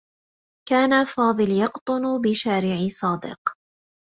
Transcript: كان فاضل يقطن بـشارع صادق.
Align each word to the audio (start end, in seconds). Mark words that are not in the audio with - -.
كان 0.69 1.03
فاضل 1.05 1.51
يقطن 1.51 2.21
بـشارع 2.21 2.87
صادق. 2.87 3.39